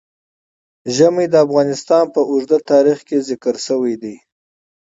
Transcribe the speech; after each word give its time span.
ژمی 0.95 1.25
د 1.31 1.35
افغانستان 1.45 2.03
په 2.13 2.21
اوږده 2.29 2.57
تاریخ 2.71 2.99
کې 3.07 3.25
ذکر 3.29 3.55
شوی 3.65 3.95
دی. 4.01 4.15